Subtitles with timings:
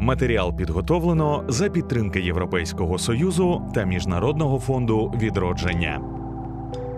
[0.00, 6.00] Матеріал підготовлено за підтримки Європейського союзу та Міжнародного фонду відродження.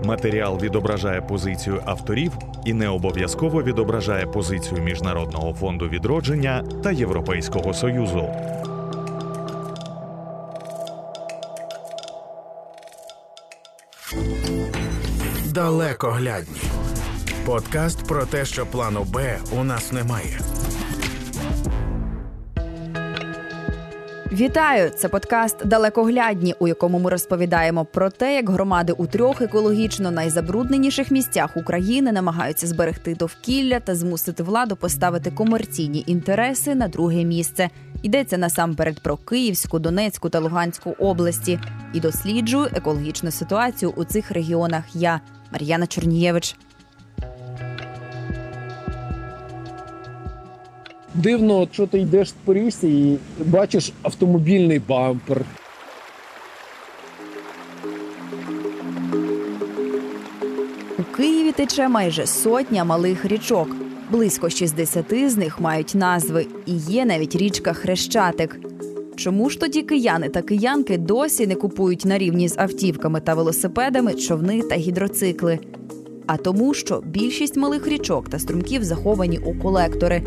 [0.05, 2.33] Матеріал відображає позицію авторів
[2.65, 8.29] і не обов'язково відображає позицію Міжнародного фонду відродження та Європейського союзу.
[15.55, 16.61] Далекоглядні.
[17.47, 20.41] Подкаст про те, що плану Б у нас немає.
[24.33, 24.91] Вітаю!
[24.91, 31.11] Це подкаст Далекоглядні, у якому ми розповідаємо про те, як громади у трьох екологічно найзабрудненіших
[31.11, 37.71] місцях України намагаються зберегти довкілля та змусити владу поставити комерційні інтереси на друге місце.
[38.03, 41.61] Йдеться насамперед про Київську, Донецьку та Луганську області
[41.93, 44.85] і досліджую екологічну ситуацію у цих регіонах.
[44.95, 45.21] Я
[45.53, 46.57] Мар'яна Чорнієвич.
[51.15, 55.45] Дивно, що ти йдеш по річці і бачиш автомобільний бампер.
[60.99, 63.77] У Києві тече майже сотня малих річок.
[64.11, 68.61] Близько 60 з них мають назви, і є навіть річка Хрещатик.
[69.17, 74.15] Чому ж тоді кияни та киянки досі не купують на рівні з автівками та велосипедами
[74.15, 75.59] човни та гідроцикли?
[76.27, 80.23] А тому, що більшість малих річок та струмків заховані у колектори.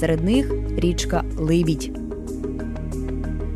[0.00, 1.98] Серед них річка Либідь.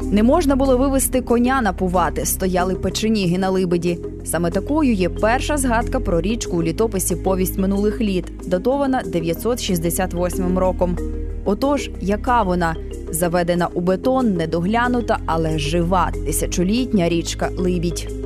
[0.03, 3.99] Не можна було вивезти коня напувати, стояли печеніги на либеді.
[4.25, 10.99] Саме такою є перша згадка про річку у літописі Повість минулих літ, датована 968 роком.
[11.45, 12.77] Отож, яка вона
[13.11, 18.22] заведена у бетон, недоглянута, але жива тисячолітня річка Либідь.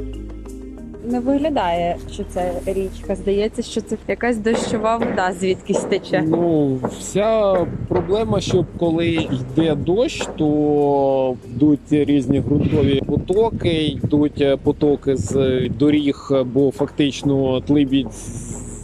[1.17, 3.17] Не виглядає, що це річка.
[3.17, 6.25] Здається, що це якась дощова вода, звідкись тече.
[6.27, 15.61] Ну, вся проблема, що коли йде дощ, то йдуть різні ґрунтові потоки, йдуть потоки з
[15.79, 18.13] доріг, бо фактично Тлибідь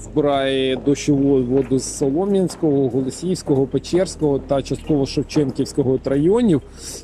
[0.03, 6.63] збирає дощову воду з Солом'янського, Голосіївського, Печерського та частково Шевченківського районів,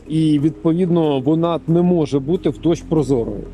[0.08, 3.44] і відповідно вона не може бути в дощ прозорою.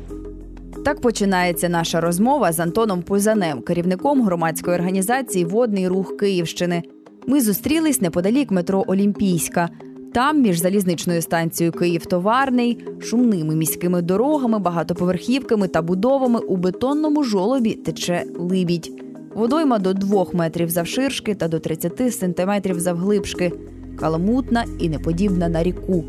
[0.85, 6.83] Так починається наша розмова з Антоном Пузанем, керівником громадської організації Водний рух Київщини.
[7.27, 9.69] Ми зустрілись неподалік метро Олімпійська.
[10.13, 18.23] Там, між залізничною станцією Київ-Товарний, шумними міськими дорогами, багатоповерхівками та будовами у бетонному жолобі тече
[18.39, 19.03] либідь.
[19.35, 23.51] Водойма до двох метрів завширшки та до 30 сантиметрів завглибшки,
[23.99, 26.03] каламутна і неподібна на ріку.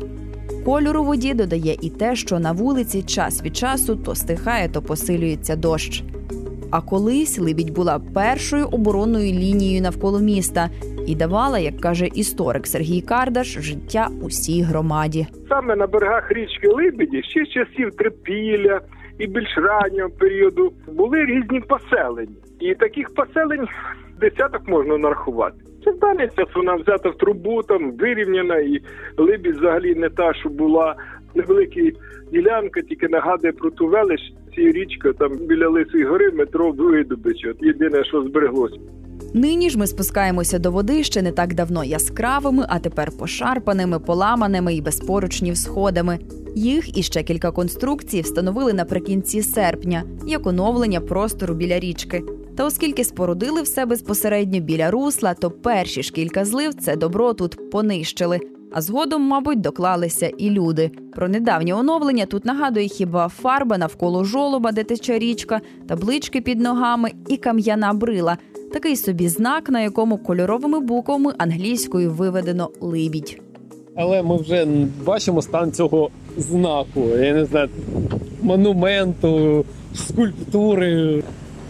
[0.67, 5.55] Кольору воді додає і те, що на вулиці час від часу то стихає, то посилюється
[5.55, 6.03] дощ.
[6.71, 10.69] А колись Либідь була першою оборонною лінією навколо міста
[11.07, 15.27] і давала, як каже історик Сергій Кардаш, життя усій громаді.
[15.49, 18.81] Саме на берегах річки Либіді ще з часів трипілля
[19.19, 23.67] і більш раннього періоду були різні поселення, і таких поселень
[24.19, 25.66] десяток можна нарахувати.
[25.85, 28.81] Це даний вона взята в трубу, там вирівняна, і
[29.17, 30.95] Либідь взагалі не та, що була
[31.35, 31.81] невелика
[32.31, 34.21] ділянка, тільки нагадує про ту велич.
[34.55, 37.45] Ці річка там біля Лисої гори метро Видобич.
[37.45, 38.77] От єдине, що збереглося.
[39.33, 44.75] Нині ж ми спускаємося до води ще не так давно яскравими, а тепер пошарпаними, поламаними
[44.75, 46.19] і без поручнів сходами.
[46.55, 52.23] Їх і ще кілька конструкцій встановили наприкінці серпня як оновлення простору біля річки.
[52.57, 57.71] Та оскільки спорудили все безпосередньо біля русла, то перші ж кілька злив це добро тут
[57.71, 58.39] понищили.
[58.71, 60.91] А згодом, мабуть, доклалися і люди.
[61.15, 67.11] Про недавнє оновлення тут нагадує хіба фарба навколо жолоба, де тече річка, таблички під ногами
[67.27, 68.37] і кам'яна брила.
[68.73, 73.41] Такий собі знак, на якому кольоровими буквами англійською виведено либідь.
[73.95, 74.67] Але ми вже
[75.05, 77.01] бачимо стан цього знаку.
[77.19, 77.69] Я не знаю,
[78.41, 79.65] монументу,
[79.95, 81.23] скульптури.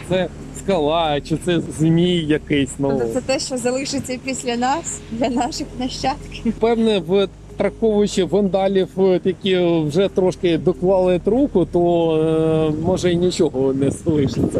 [0.10, 2.72] Це скала, чи це змій якийсь.
[2.80, 6.54] Ну Тобто це те, що залишиться після нас, для наших нащадків.
[6.60, 7.28] певне, в
[7.58, 14.60] Траковуючи вандалів, е, які вже трошки доклали руку, то е, може і нічого не залишиться.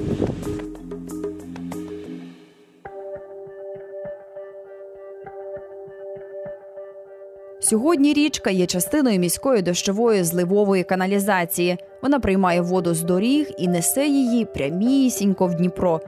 [7.70, 11.78] Сьогодні річка є частиною міської дощової зливової каналізації.
[12.02, 16.02] Вона приймає воду з доріг і несе її прямісінько в Дніпро.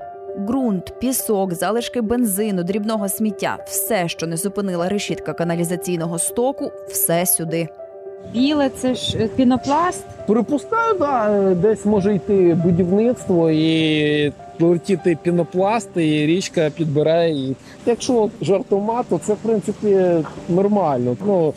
[0.47, 7.67] Ґрунт, пісок, залишки бензину, дрібного сміття все, що не зупинила решітка каналізаційного стоку, все сюди.
[8.33, 10.05] Біле це ж е, пінопласт.
[10.27, 17.33] Припускаю, да, десь може йти будівництво і летіти пінопласт, і річка підбирає.
[17.33, 17.55] її.
[17.85, 19.97] Якщо жартома, то це в принципі
[20.49, 21.17] нормально.
[21.25, 21.53] Ну,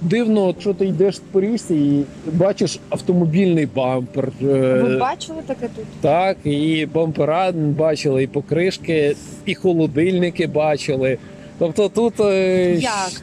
[0.00, 4.28] Дивно, що ти йдеш по річці і бачиш автомобільний бампер.
[4.42, 4.44] е,
[4.82, 5.84] Ви бачили таке тут?
[6.00, 11.18] Так, і бампера бачили, і покришки, і холодильники бачили.
[11.58, 12.20] Тобто тут.
[12.20, 13.22] е, Як?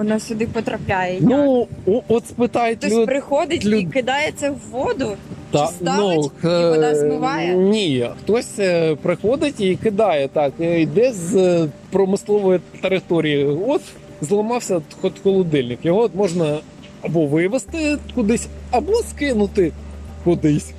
[0.00, 1.18] Воно сюди потрапляє.
[1.20, 3.06] Ну, о- от спитають Хтось люд...
[3.06, 5.12] приходить і люд- кидає це в воду.
[5.50, 7.54] Та, Чи ставить, і е, вода змиває?
[7.54, 10.52] Ні, хтось е, приходить і кидає так.
[10.60, 13.44] е, Йде з е, промислової території.
[13.68, 13.80] От
[14.20, 15.78] зламався ход холодильник.
[15.82, 16.58] Його от можна
[17.02, 19.72] або вивезти кудись, або скинути
[20.24, 20.70] кудись.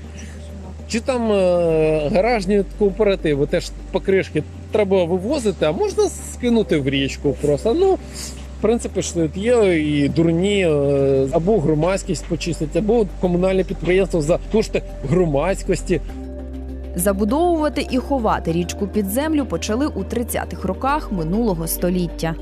[0.89, 6.03] Чи там е, гаражні кооперативи, теж покришки треба вивозити, а можна
[6.33, 7.73] скинути в річку просто.
[7.73, 7.97] Ну,
[8.61, 16.01] принципі, тут є і дурні е, або громадськість почистить, або комунальне підприємство за кошти громадськості.
[16.95, 22.35] Забудовувати і ховати річку під землю почали у 30-х роках минулого століття.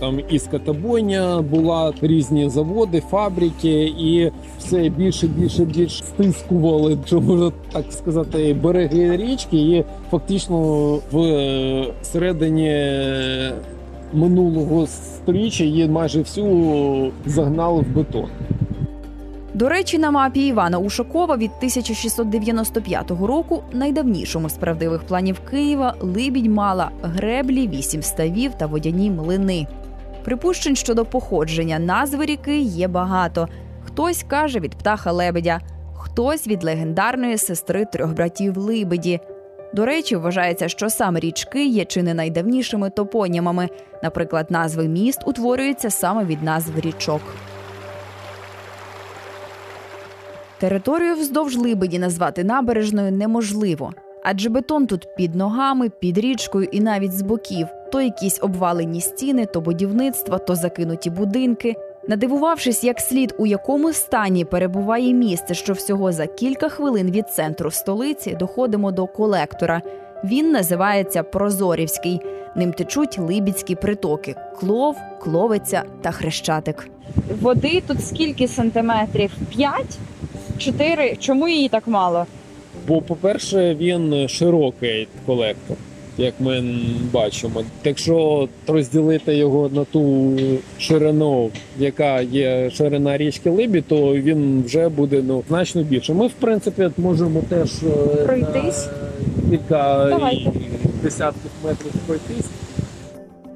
[0.00, 7.52] Там і скотобойня була різні заводи, фабрики, і все більше, більше, більше стискували, що можна
[7.72, 9.56] так сказати, береги річки.
[9.56, 10.58] І фактично
[11.12, 12.70] в е, середині
[14.16, 18.28] минулого сторіччя її майже всю загнали в бетон.
[19.54, 26.46] До речі, на мапі Івана Ушакова від 1695 року, найдавнішому з правдивих планів Києва, Либідь
[26.46, 29.66] мала греблі, вісім ставів та водяні млини.
[30.24, 33.48] Припущень щодо походження назви ріки є багато.
[33.84, 35.60] Хтось каже від птаха лебедя,
[35.94, 39.20] хтось від легендарної сестри трьох братів Либеді.
[39.76, 43.68] До речі, вважається, що саме річки є чи не найдавнішими топонімами.
[44.02, 47.20] Наприклад, назви міст утворюються саме від назв річок.
[50.58, 53.92] Територію вздовж Либеді назвати набережною неможливо,
[54.24, 59.46] адже бетон тут під ногами, під річкою і навіть з боків то якісь обвалені стіни,
[59.46, 61.74] то будівництва, то закинуті будинки.
[62.08, 67.70] Надивувавшись, як слід у якому стані перебуває місце, що всього за кілька хвилин від центру
[67.70, 69.82] столиці доходимо до колектора.
[70.24, 72.20] Він називається Прозорівський.
[72.56, 76.88] Ним течуть либідські притоки: клов, кловиця та хрещатик.
[77.40, 79.30] Води тут скільки сантиметрів?
[79.56, 79.98] П'ять?
[80.58, 81.16] Чотири?
[81.16, 82.26] Чому її так мало?
[82.88, 85.76] Бо, по-перше, він широкий колектор,
[86.18, 86.64] як ми
[87.12, 87.62] бачимо.
[87.84, 90.32] Якщо розділити його на ту
[90.78, 96.14] ширину, яка є ширина річки Либі, то він вже буде ну, значно більше.
[96.14, 98.88] Ми, в принципі, можемо теж е, Пройтись?
[99.50, 100.52] кілька Давайте.
[101.02, 102.46] десятків метрів пройтись.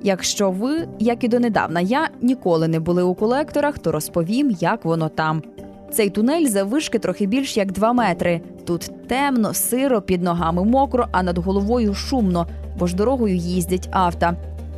[0.02, 5.08] Якщо ви, як і донедавна, я ніколи не були у колекторах, то розповім, як воно
[5.08, 5.42] там.
[5.92, 8.40] Цей тунель заввишки трохи більш як 2 метри.
[8.64, 12.46] Тут темно, сиро, під ногами мокро, а над головою шумно,
[12.78, 14.30] бо ж дорогою їздять авто.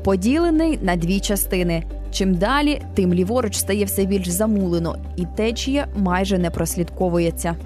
[0.04, 1.84] Поділений на дві частини.
[2.12, 7.56] Чим далі, тим ліворуч стає все більш замулено, і течія майже не прослідковується.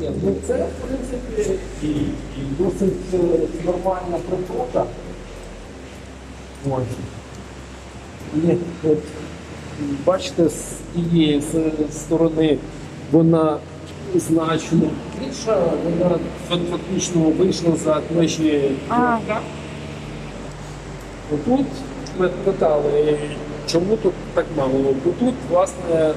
[0.00, 1.60] Ні, ну це в принципі
[2.58, 3.18] досить е,
[3.64, 4.84] нормальна притока.
[6.70, 6.82] Ось.
[8.84, 8.98] От,
[10.06, 11.42] бачите, з тієї
[11.92, 12.58] сторони
[13.12, 13.58] вона
[14.14, 14.90] значно
[15.20, 16.18] більша, вона
[16.70, 19.18] фактично вийшла за межі А.
[21.44, 21.66] Тут
[22.18, 23.18] ми питали,
[23.66, 24.94] чому тут так мало?
[25.04, 26.14] Бо тут, власне,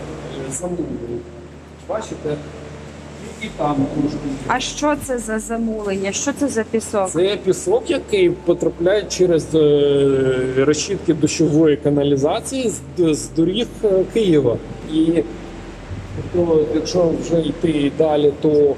[0.51, 1.19] замовлення.
[1.89, 2.35] Бачите?
[3.41, 4.17] І, там трошки.
[4.47, 6.11] А що це за замулення?
[6.11, 7.09] Що це за пісок?
[7.09, 14.57] Це пісок, який потрапляє через е, розчітки дощової каналізації з, з доріг е, Києва.
[14.93, 15.23] І
[16.33, 18.75] тобто, якщо вже йти далі, то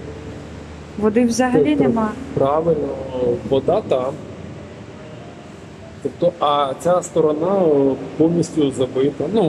[0.98, 2.12] Води взагалі Тобто- нема.
[2.34, 2.88] правильно
[3.50, 4.14] вода там.
[6.04, 9.26] Тобто, а ця сторона е, повністю забита.
[9.34, 9.44] Ну,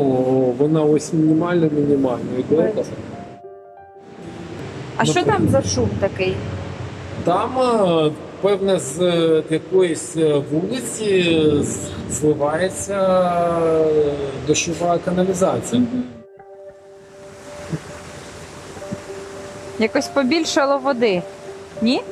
[0.59, 2.73] вона ось мінімально мінімально йде.
[5.03, 6.37] А що там за шум такий?
[7.25, 11.41] Там, е, певне, з е, якоїсь е, вулиці
[12.11, 13.29] зливається
[14.47, 15.83] дощова каналізація.
[19.79, 21.23] Якось побільшало води.
[21.83, 22.03] Ні?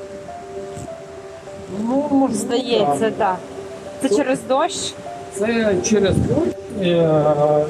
[1.88, 3.36] Ну, можливо, Здається, так.
[4.02, 4.94] Це Тут- через дощ?
[5.34, 6.84] Це через дощ, е,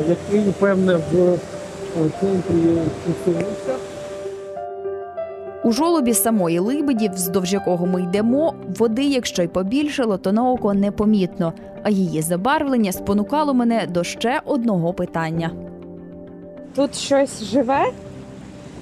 [0.09, 1.39] який, певне, в
[2.21, 3.80] центрі зустрівся.
[5.65, 10.75] У жолобі самої либеді, вздовж якого ми йдемо, води, якщо й побільшало, то на око
[10.75, 11.53] непомітно.
[11.83, 15.51] А її забарвлення спонукало мене до ще одного питання.
[16.77, 17.85] Тут щось живе?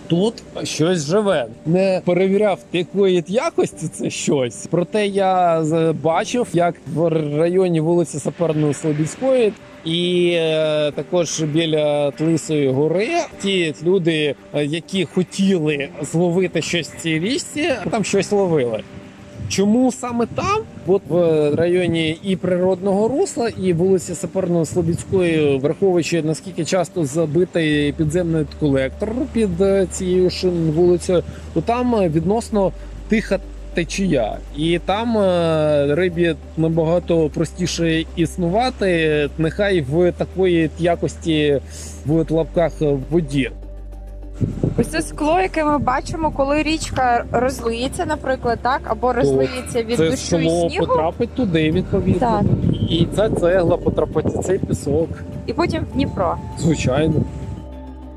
[0.08, 1.46] Тут щось живе.
[1.66, 4.66] Не перевіряв якої якості це щось.
[4.70, 5.62] Проте я
[6.02, 9.52] бачив, як в районі вулиці Саперної Слобідської.
[9.84, 13.08] І е, також біля Тлисої гори
[13.42, 18.82] ті люди, е, які хотіли зловити щось в цій річці, там щось ловили.
[19.48, 20.58] Чому саме там?
[20.86, 28.46] От в районі і природного русла, і вулиці Саперної Слобідської, враховуючи наскільки часто забитий підземний
[28.60, 31.22] колектор під е, цією ж вулицею,
[31.54, 32.72] то там е, відносно
[33.08, 33.38] тиха
[33.74, 41.60] течія, і там е, рибі набагато простіше існувати, нехай в такої якості
[42.06, 42.72] в лапках
[43.10, 43.50] воді.
[44.78, 50.10] Ось це скло, яке ми бачимо, коли річка розлиється, наприклад, так, або розлиється від це
[50.10, 52.20] дощу і снігу, потрапить туди, відповідно.
[52.20, 52.42] Так.
[52.90, 55.08] І ця цегла потрапить, і цей пісок.
[55.46, 56.36] і потім в Дніпро.
[56.58, 57.14] Звичайно.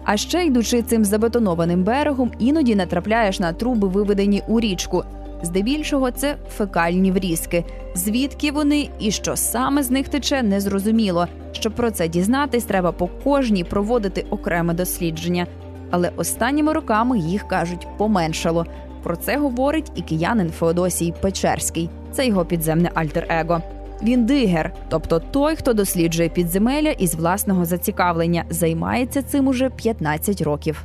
[0.05, 5.03] А ще йдучи цим забетонованим берегом, іноді натрапляєш на труби, виведені у річку.
[5.43, 7.65] Здебільшого це фекальні врізки.
[7.95, 11.27] Звідки вони і що саме з них тече, незрозуміло.
[11.51, 15.47] Щоб про це дізнатись, треба по кожній проводити окреме дослідження.
[15.91, 18.65] Але останніми роками їх кажуть поменшало.
[19.03, 21.89] Про це говорить і киянин Феодосій Печерський.
[22.11, 23.61] Це його підземне альтер-его.
[24.03, 30.83] Він дигер, тобто той, хто досліджує підземелля із власного зацікавлення, займається цим уже 15 років.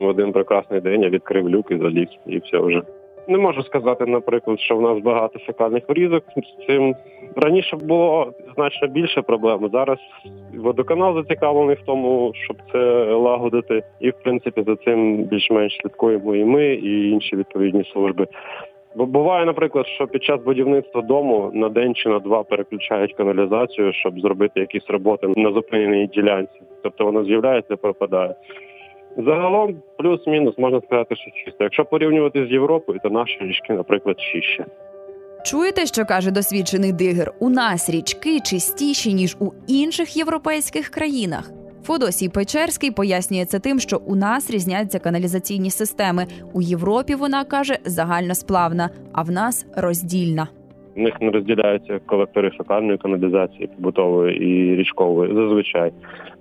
[0.00, 2.82] В один прекрасний день я відкрив люк і заліз, і все вже.
[3.28, 6.24] Не можу сказати, наприклад, що в нас багато фекальних врізок.
[6.36, 6.94] З цим
[7.36, 9.70] раніше було значно більше проблем.
[9.72, 9.98] Зараз
[10.54, 16.44] водоканал зацікавлений в тому, щоб це лагодити, і в принципі за цим більш-менш слідкуємо і
[16.44, 18.26] ми, і інші відповідні служби.
[18.96, 23.92] Бо буває, наприклад, що під час будівництва дому на день чи на два переключають каналізацію,
[23.92, 26.60] щоб зробити якісь роботи на зупиненій ділянці.
[26.82, 28.34] Тобто воно з'являється, і пропадає.
[29.16, 31.64] Загалом, плюс-мінус, можна сказати, що чисто.
[31.64, 34.64] Якщо порівнювати з Європою, то наші річки, наприклад, чище.
[35.42, 37.32] Чуєте, що каже досвідчений дигер?
[37.38, 41.50] У нас річки чистіші ніж у інших європейських країнах.
[41.84, 46.26] Фодосій Печерський пояснює це тим, що у нас різняться каналізаційні системи.
[46.52, 50.48] У Європі вона каже загальносплавна, а в нас роздільна.
[50.98, 55.92] В них не розділяються колектори фекальної каналізації, побутової і річкової зазвичай.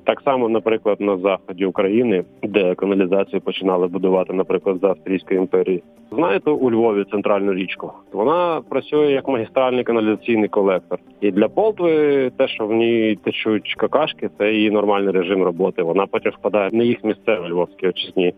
[0.03, 5.83] Так само, наприклад, на заході України, де каналізацію починали будувати, наприклад, з Австрійської імперії.
[6.11, 7.91] Знаєте, у Львові центральну річку.
[8.13, 10.99] Вона працює як магістральний каналізаційний колектор.
[11.21, 15.83] І для Полтви те, що в ній течуть какашки, це її нормальний режим роботи.
[15.83, 18.33] Вона потім впадає на їх місцеві львовські очисні.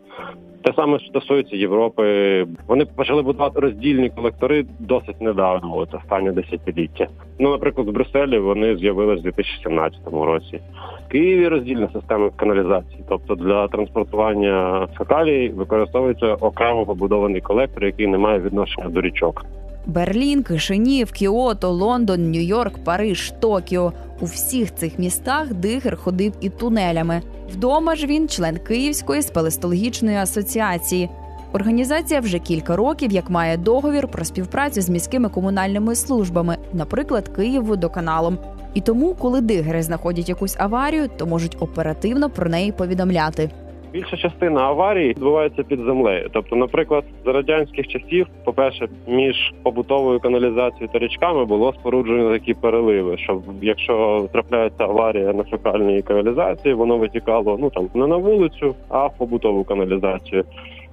[0.63, 2.45] Те саме стосується Європи.
[2.67, 7.07] Вони почали будувати роздільні колектори досить недавно, от останнє десятиліття.
[7.39, 10.59] Ну, наприклад, в Брюсселі вони з'явилися в 2017 році.
[11.07, 18.17] В Києві роздільна система каналізації, тобто для транспортування фекалій використовується окремо побудований колектор, який не
[18.17, 19.45] має відношення до річок.
[19.85, 23.93] Берлін, Кишинів, Кіото, Лондон, Нью-Йорк, Париж, Токіо.
[24.21, 27.21] У всіх цих містах дигер ходив і тунелями.
[27.53, 31.09] Вдома ж він член Київської спелестологічної асоціації.
[31.53, 38.37] Організація вже кілька років як має договір про співпрацю з міськими комунальними службами, наприклад, Київводоканалом.
[38.73, 43.49] І тому, коли дигери знаходять якусь аварію, то можуть оперативно про неї повідомляти.
[43.93, 46.29] Більша частина аварій відбувається під землею.
[46.33, 53.17] Тобто, наприклад, за радянських часів, по-перше, між побутовою каналізацією та річками було споруджено такі переливи,
[53.17, 59.07] щоб якщо трапляється аварія на фекальній каналізації, воно витікало ну там не на вулицю, а
[59.07, 60.43] в побутову каналізацію.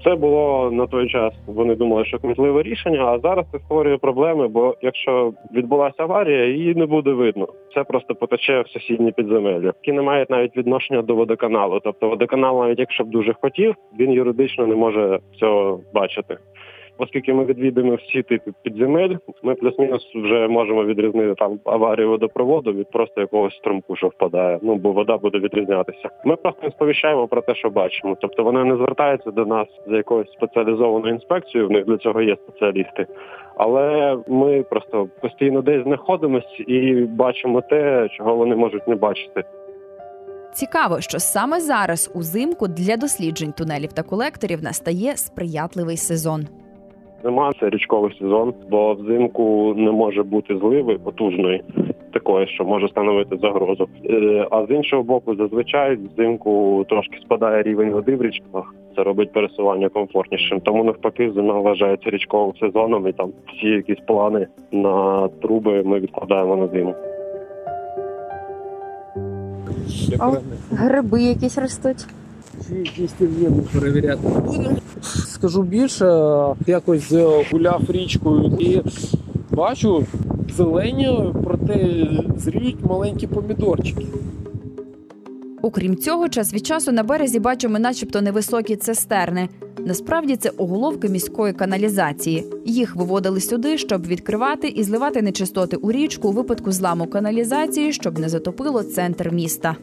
[0.07, 1.35] Це було на той час.
[1.47, 3.05] Вони думали, що кмітливе рішення.
[3.05, 4.49] А зараз це створює проблеми.
[4.49, 7.49] Бо якщо відбулася аварія, її не буде видно.
[7.75, 11.81] Це просто потече в сусідні підземелля, які не мають навіть відношення до водоканалу.
[11.85, 16.37] Тобто, водоканал, навіть якщо б дуже хотів, він юридично не може цього бачити.
[16.99, 22.91] Оскільки ми відвідуємо всі типи підземель, ми плюс-мінус вже можемо відрізнити там аварію водопроводу від
[22.91, 24.59] просто якогось струмку, що впадає.
[24.63, 26.09] Ну бо вода буде відрізнятися.
[26.25, 28.17] Ми просто сповіщаємо про те, що бачимо.
[28.21, 31.69] Тобто вони не звертаються до нас за якоюсь спеціалізованою інспекцією.
[31.69, 33.07] В них для цього є спеціалісти.
[33.57, 39.45] Але ми просто постійно десь знаходимося і бачимо те, чого вони можуть не бачити.
[40.53, 46.47] Цікаво, що саме зараз узимку для досліджень тунелів та колекторів настає сприятливий сезон.
[47.27, 51.63] Зима це річковий сезон, бо взимку не може бути зливи потужної,
[52.13, 53.89] такої, що може становити загрозу.
[54.05, 58.75] Е, А з іншого боку, зазвичай взимку трошки спадає рівень води в річках.
[58.97, 60.61] Це робить пересування комфортнішим.
[60.61, 66.57] Тому навпаки, зима вважається річковим сезоном, і там всі якісь плани на труби ми відкладаємо
[66.57, 66.95] на зиму.
[70.71, 72.07] Гриби якісь ростуть.
[72.69, 74.77] Чи дістів'ємно перевіряти будемо.
[75.03, 76.05] Скажу більше,
[76.67, 78.83] якось е, гуляв річкою і
[79.51, 80.07] бачу
[80.57, 84.07] зелені, проте зріють маленькі помідорчики.
[85.63, 89.49] Окрім цього, час від часу на березі бачимо, начебто, невисокі цистерни.
[89.79, 92.45] Насправді це оголовки міської каналізації.
[92.65, 98.19] Їх виводили сюди, щоб відкривати і зливати нечистоти у річку у випадку зламу каналізації, щоб
[98.19, 99.77] не затопило центр міста.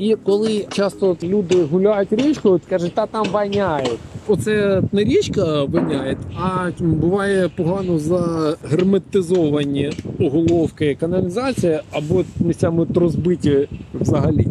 [0.00, 3.88] І коли часто люди гуляють річкою, кажуть, та там воняє.
[4.28, 14.46] Оце не річка воняє, а буває погано загерметизовані оголовки каналізації або місцями розбиті взагалі.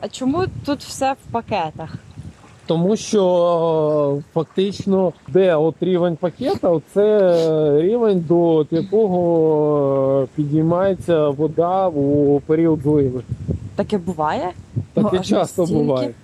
[0.00, 1.94] А чому тут все в пакетах?
[2.68, 11.88] Тому що е, фактично, де от рівень пакета, це рівень, до якого е, підіймається вода
[11.88, 13.22] у період зливи.
[13.76, 14.50] Таке буває?
[14.94, 15.82] Таке часто настільки?
[15.82, 16.14] буває.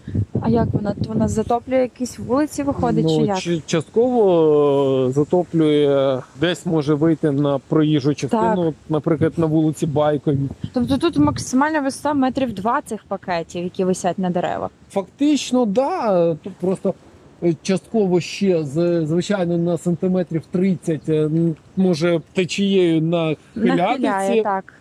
[0.44, 0.94] А як вона?
[1.08, 3.38] Вона затоплює якісь вулиці, виходить, чи Ну, як?
[3.38, 10.48] чи- частково е, затоплює, десь може вийти на проїжджу частину, наприклад, на вулиці Байковій.
[10.72, 14.70] Тобто тут максимальна висота метрів два цих пакетів, які висять на деревах.
[14.90, 16.34] Фактично, да.
[16.34, 16.94] Тут просто
[17.42, 18.64] е, частково ще
[19.04, 21.30] звичайно на сантиметрів 30 е,
[21.76, 23.36] може течією Нахиляє,
[23.76, 24.74] нахилятися так.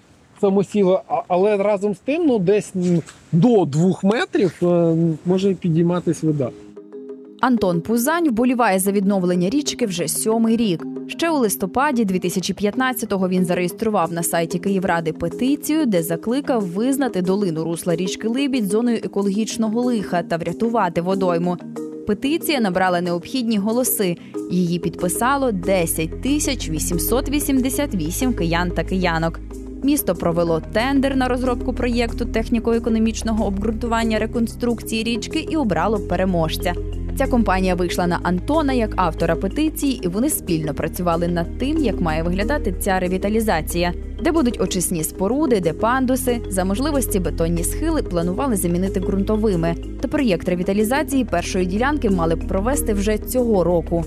[1.07, 2.73] А- але разом з тим, ну десь
[3.31, 4.95] до двох метрів е,
[5.25, 6.49] може підійматись вода.
[7.41, 10.85] Антон Пузань вболіває за відновлення річки вже сьомий рік.
[11.07, 17.95] Ще у листопаді 2015-го він зареєстрував на сайті Київради петицію, де закликав визнати долину русла
[17.95, 21.57] річки Либідь зоною екологічного лиха та врятувати водойму.
[22.07, 24.17] Петиція набрала необхідні голоси.
[24.51, 29.39] Її підписало 10 тисяч 888 киян та киянок.
[29.83, 36.73] Місто провело тендер на розробку проєкту техніко-економічного обґрунтування реконструкції річки і обрало переможця.
[37.17, 42.01] Ця компанія вийшла на Антона як автора петиції, і вони спільно працювали над тим, як
[42.01, 46.41] має виглядати ця ревіталізація, де будуть очисні споруди, де пандуси.
[46.49, 49.75] За можливості бетонні схили планували замінити ґрунтовими.
[50.01, 54.05] Та проєкт ревіталізації першої ділянки мали б провести вже цього року.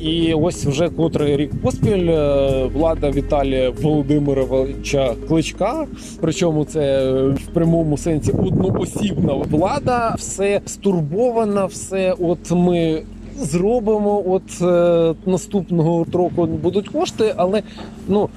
[0.00, 5.86] І ось вже котрий рік поспіль е, влада Віталія Володимировича Кличка.
[6.20, 13.02] Причому це в прямому сенсі одноосібна влада, все стурбована, все от ми.
[13.38, 17.62] Зробимо от е, наступного року будуть кошти, але
[18.08, 18.28] ну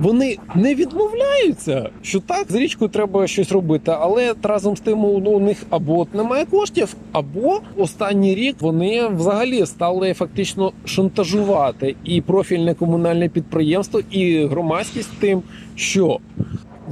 [0.00, 5.10] вони не відмовляються, що так з річкою треба щось робити, але разом з тим у
[5.30, 12.74] у них або немає коштів, або останній рік вони взагалі стали фактично шантажувати і профільне
[12.74, 15.42] комунальне підприємство, і громадськість тим,
[15.76, 16.20] що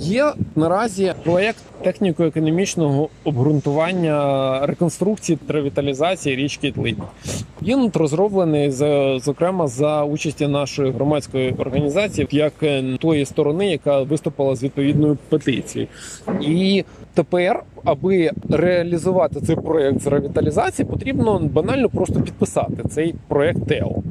[0.01, 6.99] Є наразі проєкт техніко-економічного обґрунтування реконструкції та ревіталізації річки Тлині.
[7.63, 14.57] Він розроблений за- зокрема за участі нашої громадської організації, як е, тої сторони, яка виступила
[14.57, 15.89] з відповідною петицією.
[16.41, 24.03] І тепер, аби реалізувати цей проєкт з ревіталізації, потрібно банально просто підписати цей проєкт ТЕО.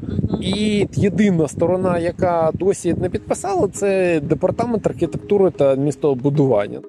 [0.42, 6.80] І єдина сторона, яка досі не підписала, це департамент архітектури та містобудування.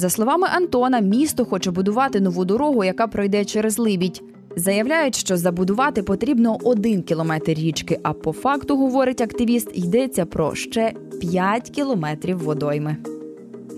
[0.00, 4.22] За словами Антона, місто хоче будувати нову дорогу, яка пройде через Либідь.
[4.56, 7.98] Заявляють, що забудувати потрібно один кілометр річки.
[8.02, 12.96] А по факту, говорить активіст, йдеться про ще 5 кілометрів водойми.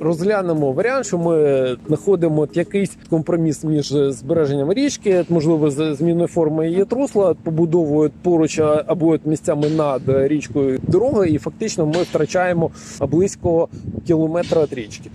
[0.01, 7.35] Розглянемо варіант, що ми знаходимо якийсь компроміс між збереженням річки, можливо, зміною форми її трусла,
[7.35, 13.69] побудовують поруч або місцями над річкою дороги, і фактично ми втрачаємо близько
[14.07, 15.11] кілометра від річки.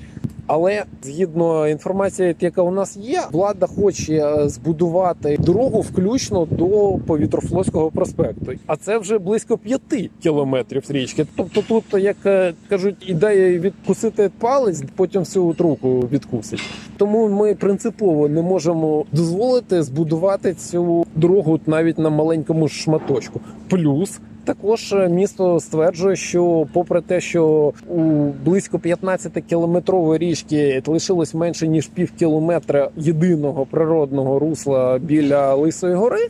[0.48, 7.92] Але згідно інформації, яка у нас є, влада хоче е, збудувати дорогу включно до повітрофлотського
[7.92, 8.52] проспекту.
[8.68, 11.26] А це вже близько п'яти кілометрів річки.
[11.36, 16.62] Тобто, тут, як е, кажуть, ідея відкусити палець, потім всю от руку відкусить.
[16.98, 23.42] Тому ми принципово не можемо дозволити збудувати цю дорогу навіть на маленькому шматочку.
[23.70, 28.02] Плюс також е, місто стверджує, що попри те, що у
[28.46, 36.30] близько 15 кілометрової річки лишилось менше ніж пів кілометра єдиного природного русла біля Лисої гори.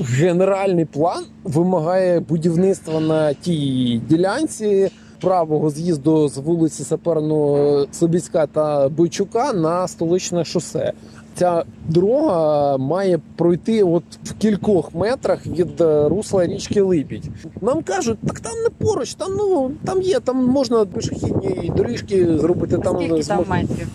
[0.00, 4.90] Генеральний план вимагає будівництва на тій ділянці
[5.20, 10.92] правого з'їзду з вулиці Саперного Слобідська та Бойчука на столичне шосе.
[11.34, 17.24] Ця дорога має пройти от в кількох метрах від е, русла річки Липідь.
[17.60, 22.78] Нам кажуть, так там не поруч, там ну там є, там можна пішохідні доріжки зробити.
[22.78, 23.88] Там Скільки там метрів?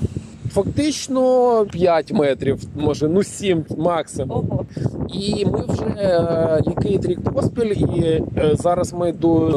[0.51, 4.37] Фактично 5 метрів, може, ну 7 максимум.
[4.37, 4.65] Ого.
[5.13, 9.47] І ми вже е, який рік поспіль, і е, зараз ми до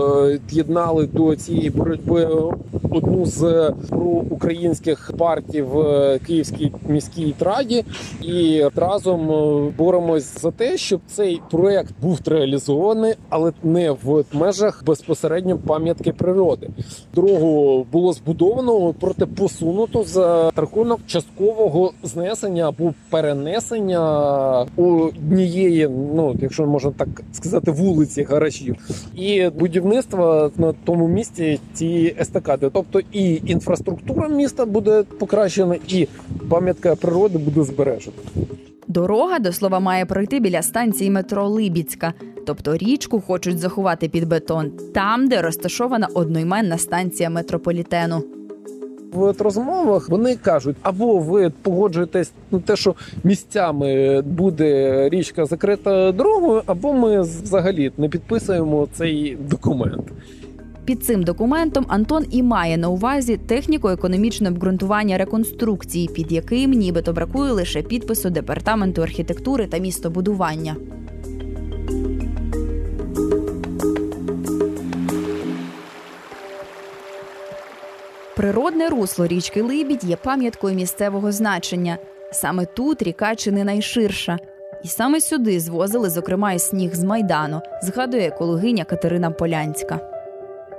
[0.53, 2.29] е, до цієї боротьби
[2.91, 7.85] одну з проукраїнських партій в е, Київській міській раді,
[8.23, 14.85] і разом е, боремось за те, щоб цей проект був реалізований, але не в межах
[14.87, 16.71] безпосередньо пам'ятки природи.
[17.15, 24.01] Дорогу було збудовано, проте посунуто за рахунок часткового знесення або перенесення
[24.77, 28.77] однієї, ну якщо можна так сказати, вулиці гаражів,
[29.15, 32.71] і будівництва на тому місці цієї естакади.
[32.81, 36.09] Тобто і інфраструктура міста буде покращена, і
[36.49, 38.17] пам'ятка природи буде збережена.
[38.89, 42.13] Дорога до слова має пройти біля станції метро Либіцька,
[42.47, 48.25] тобто річку хочуть заховати під бетон, там, де розташована одноіменна станція метрополітену.
[49.13, 56.63] В розмовах вони кажуть, або ви погоджуєтесь на те, що місцями буде річка закрита дорогою,
[56.67, 60.05] або ми взагалі не підписуємо цей документ.
[60.85, 67.53] Під цим документом Антон і має на увазі техніко-економічне обґрунтування реконструкції, під яким нібито бракує
[67.53, 70.77] лише підпису департаменту архітектури та містобудування.
[78.37, 81.99] Природне русло річки Либідь є пам'яткою місцевого значення.
[82.33, 84.39] Саме тут ріка чи не найширша.
[84.85, 90.10] І саме сюди звозили, зокрема, і сніг з майдану, згадує екологиня Катерина Полянська.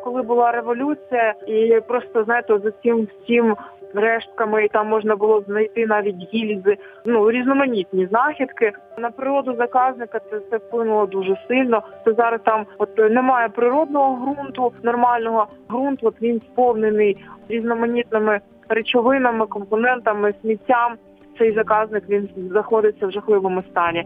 [0.04, 3.56] Коли була революція, і просто знаєте, за цим всім
[3.96, 8.72] рештками і там можна було знайти навіть гільзи, ну різноманітні знахідки.
[8.98, 11.84] На природу заказника це все вплинуло дуже сильно.
[12.06, 17.18] Це зараз там от немає природного ґрунту, нормального ґрунт, от він сповнений
[17.50, 20.96] різноманітними речовинами, компонентами, сміттям.
[21.38, 24.06] Цей заказник він знаходиться в жахливому стані.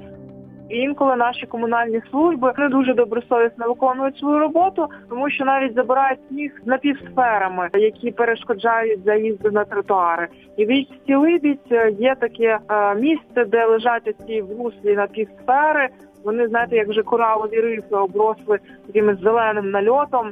[0.70, 6.20] І інколи наші комунальні служби не дуже добросовісно виконують свою роботу, тому що навіть забирають
[6.28, 10.28] сніг напівсферами, які перешкоджають заїзду на тротуари.
[10.58, 15.90] І в річці Либідь е, є таке е, місце, де лежать ці в руслі напівсфери.
[16.24, 20.32] Вони знаєте, як вже коралові рифи обросли таким зеленим нальотом,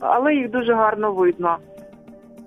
[0.00, 1.56] але їх дуже гарно видно.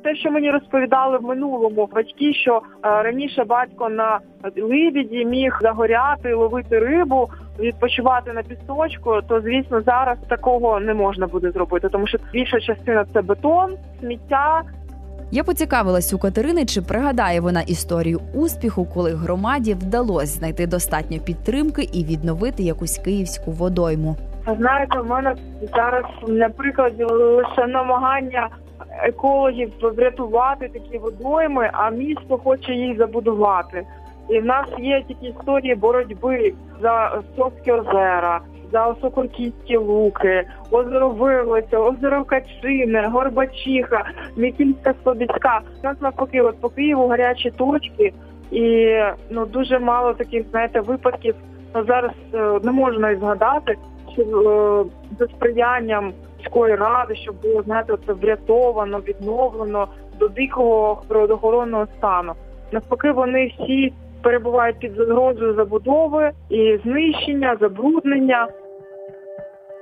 [0.04, 4.20] Те, що мені розповідали в минулому батьки, що е, раніше батько на
[4.58, 7.30] либіді міг загоряти, ловити рибу,
[7.60, 13.06] відпочивати на пісочку, то звісно зараз такого не можна буде зробити, тому що більша частина
[13.14, 14.64] це бетон, сміття.
[15.32, 21.82] Я поцікавилась у Катерини, чи пригадає вона історію успіху, коли громаді вдалося знайти достатньо підтримки
[21.94, 24.16] і відновити якусь київську водойму.
[24.58, 25.36] Знаєте, в мене
[25.76, 28.50] зараз на прикладі лише намагання
[29.04, 33.86] екологів врятувати такі водойми, а місто хоче їх забудувати.
[34.30, 38.40] І в нас є такі історії боротьби за Совські озера,
[38.72, 44.06] за Осокорківські луки, озеро Виглиця, озеро Качине, Горбачиха,
[44.36, 45.62] Мікільська Слобідська.
[45.84, 48.14] У нас навпаки, от по Києву гарячі точки,
[48.52, 48.96] і
[49.30, 51.36] ну дуже мало таких, знаєте, випадків.
[51.76, 53.76] Ну, зараз е, не можу навіть згадати,
[54.14, 56.14] що е, за сприянням
[56.48, 59.88] міської ради, щоб було знаєте, це врятовано, відновлено
[60.20, 62.34] до дикого природоохоронного стану.
[62.72, 68.48] Навпаки, вони всі перебувають під загрозою забудови і знищення, забруднення.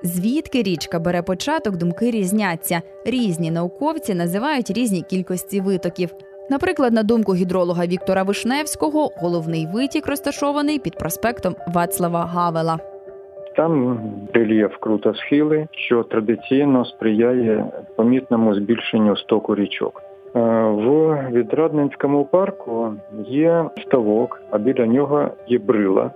[0.03, 2.81] Звідки річка бере початок, думки різняться.
[3.05, 6.09] Різні науковці називають різні кількості витоків.
[6.49, 12.94] Наприклад, на думку гідролога Віктора Вишневського, головний витік розташований під проспектом Вацлава Гавела.
[13.55, 13.99] Там
[14.33, 17.65] рельєф круто схили, що традиційно сприяє
[17.95, 20.01] помітному збільшенню стоку річок.
[20.35, 22.93] Е, В Відрадненському парку
[23.27, 26.11] є ставок, а біля нього є брила.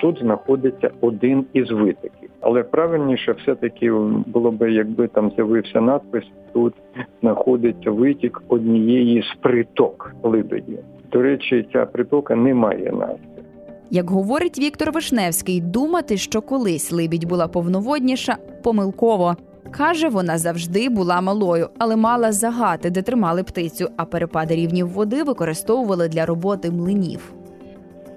[0.00, 2.30] Тут знаходиться один із витоків.
[2.40, 3.92] Але правильніше все-таки
[4.26, 6.74] було б, якби там з'явився надпис, тут
[7.22, 10.78] знаходиться витік однієї з приток Либеді.
[11.12, 13.33] До речі, ця притока не має назви.
[13.94, 19.36] Як говорить Віктор Вишневський, думати, що колись либідь була повноводніша, помилково.
[19.70, 25.22] Каже, вона завжди була малою, але мала загати, де тримали птицю, а перепади рівнів води
[25.22, 27.32] використовували для роботи млинів.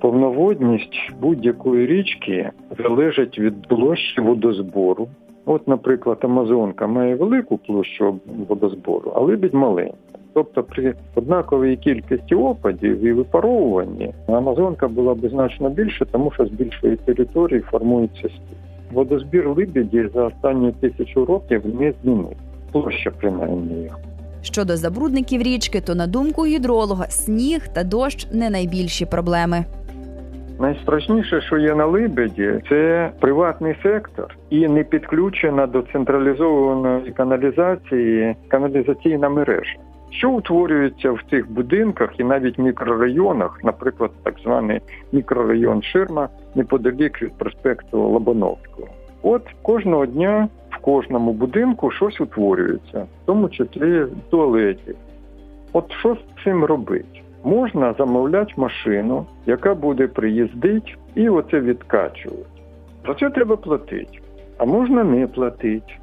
[0.01, 5.07] Повноводність будь-якої річки залежить від площі водозбору.
[5.45, 10.16] От, наприклад, Амазонка має велику площу водозбору, а либідь маленька.
[10.37, 16.49] Тобто при однаковій кількості опадів і випаровуванні Амазонка була б значно більше, тому що з
[16.49, 18.57] більшої території формується стіль.
[18.91, 22.35] Водозбір либіді за останні тисячу років не змінив.
[22.71, 23.97] Площа принаймні їх.
[24.41, 29.65] Щодо забрудників річки, то на думку гідролога, сніг та дощ не найбільші проблеми.
[30.59, 39.29] Найстрашніше, що є на Либеді, це приватний сектор і не підключена до централізованої каналізації каналізаційна
[39.29, 39.75] мережа.
[40.09, 47.33] Що утворюється в цих будинках і навіть мікрорайонах, наприклад, так званий мікрорайон Ширма неподалік від
[47.33, 48.87] проспекту Лобановського.
[49.21, 54.95] От кожного дня в кожному будинку щось утворюється, в тому числі в туалеті.
[55.73, 57.21] От що з цим робити?
[57.43, 62.45] Можна замовляти машину, яка буде приїздити і оце відкачувати.
[63.07, 64.19] За це треба платити.
[64.57, 65.93] А можна не платити.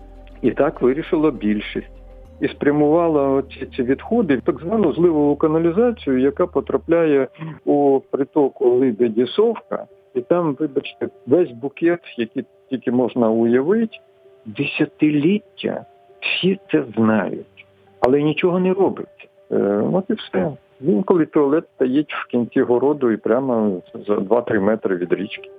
[0.42, 2.03] І так вирішила більшість.
[2.40, 3.42] І спрямувала
[3.76, 7.28] ці відходи в так звану зливову каналізацію, яка потрапляє
[7.64, 9.86] у притоку Либеді Совка.
[10.14, 13.98] І там, вибачте, весь букет, який тільки можна уявити,
[14.46, 15.84] десятиліття
[16.20, 17.66] всі це знають,
[18.00, 19.26] але нічого не робиться.
[19.50, 19.56] Е,
[19.92, 20.52] от і все.
[20.80, 25.50] Інколи туалет стоїть в кінці городу і прямо за 2-3 метри від річки.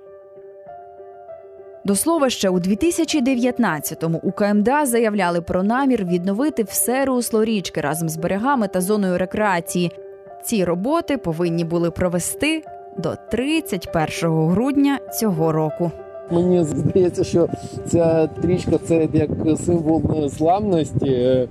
[1.85, 8.09] До слова, ще у 2019-му у КМДА заявляли про намір відновити все русло річки разом
[8.09, 9.91] з берегами та зоною рекреації.
[10.43, 12.63] Ці роботи повинні були провести
[12.97, 15.91] до 31 грудня цього року.
[16.31, 17.49] Мені здається, що
[17.87, 19.29] ця стрічка це як
[19.65, 21.47] символ незламності.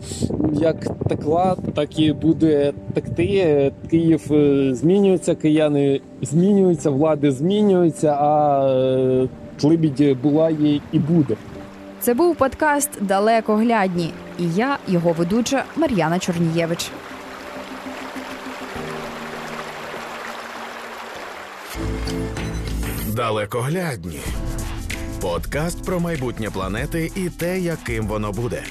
[0.53, 0.77] Як
[1.09, 3.73] текла, так і буде текти.
[3.90, 9.29] Київ е, змінюється, кияни змінюються, влади змінюються, а е,
[9.62, 11.37] Либідь була є і буде.
[12.01, 16.90] Це був подкаст Далекоглядні, і я, його ведуча Мар'яна Чорнієвич.
[23.17, 24.21] Далекоглядні.
[25.21, 28.62] Подкаст про майбутнє планети і те, яким воно буде.